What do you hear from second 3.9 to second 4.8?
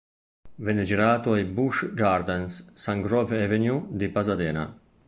Pasadena.